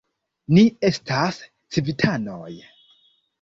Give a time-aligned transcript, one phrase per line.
[0.55, 1.37] Ni estas
[1.77, 2.51] civitanoj.